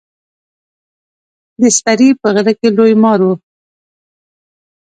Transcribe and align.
د 1.61 1.63
سپرې 1.77 2.09
په 2.21 2.27
غره 2.35 2.53
کښي 2.59 2.69
لوی 2.77 2.93
مار 3.03 3.19
و. 3.25 3.27